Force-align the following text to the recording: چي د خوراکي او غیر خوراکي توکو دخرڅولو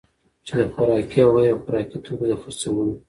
چي 0.45 0.53
د 0.59 0.61
خوراکي 0.73 1.19
او 1.25 1.31
غیر 1.35 1.55
خوراکي 1.63 1.97
توکو 2.03 2.25
دخرڅولو 2.31 2.93